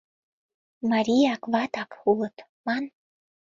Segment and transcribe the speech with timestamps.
[0.89, 2.83] Марияк-ватак улыт ман...